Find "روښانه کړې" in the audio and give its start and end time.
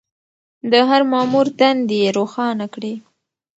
2.17-2.93